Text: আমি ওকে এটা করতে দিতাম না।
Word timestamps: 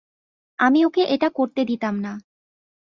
আমি 0.59 0.79
ওকে 0.85 1.03
এটা 1.05 1.29
করতে 1.29 1.61
দিতাম 1.65 1.95
না। 1.99 2.13